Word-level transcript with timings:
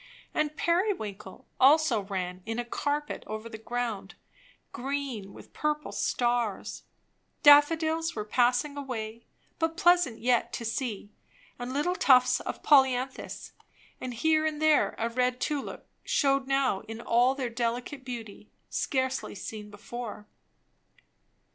And 0.33 0.57
periwinkle 0.57 1.45
also 1.59 2.01
ran 2.01 2.41
in 2.47 2.57
a 2.57 2.65
carpet 2.65 3.23
over 3.27 3.47
the 3.47 3.59
ground, 3.59 4.15
green 4.71 5.31
with 5.31 5.53
purple 5.53 5.91
stars; 5.91 6.81
daffodils 7.43 8.15
were 8.15 8.25
passing 8.25 8.75
away, 8.75 9.25
but 9.59 9.77
pleasant 9.77 10.17
yet 10.17 10.51
to 10.53 10.65
see; 10.65 11.11
and 11.59 11.71
little 11.71 11.93
tufts 11.93 12.39
of 12.39 12.63
polyanthus 12.63 13.51
and 13.99 14.15
here 14.15 14.43
and 14.43 14.59
there 14.59 14.95
a 14.97 15.07
red 15.07 15.39
tulip 15.39 15.87
shewed 16.03 16.47
now 16.47 16.79
in 16.87 16.99
all 16.99 17.35
their 17.35 17.49
delicate 17.51 18.03
beauty, 18.03 18.49
scarcely 18.71 19.35
seen 19.35 19.69
before. 19.69 20.25